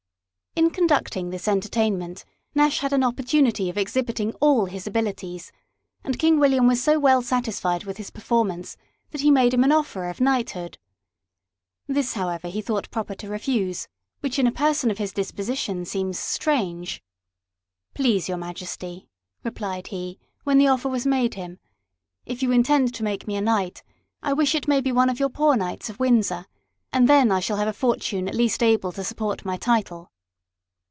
[0.53, 5.49] In conducting this entertainment, Nash had an opportunity of exhibiting all his abilities,
[6.03, 8.75] and King William was so well satisfied with his perform ance,
[9.11, 10.77] that he made him an offer of knighthood.
[11.87, 13.29] This, however, he thought LIFE OF RICHARD NASH.
[13.29, 13.87] 47 proper to refuse;
[14.19, 17.01] which in a person of his disposition seems strange."
[17.95, 19.07] Please your Majesty,"
[19.45, 21.59] replied he, when the offer was made him,"
[22.25, 23.83] if you intend to make me a knight,
[24.21, 26.45] I wish it may be one of your Poor Knights of Windsor,
[26.91, 30.09] and then I shall have a fortune at least able to support my title."